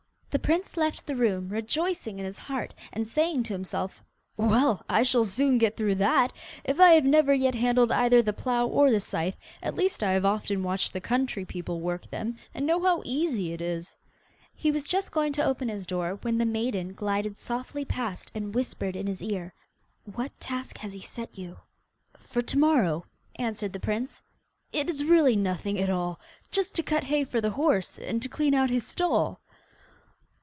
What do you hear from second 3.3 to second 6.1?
to himself, 'Well, I shall soon get through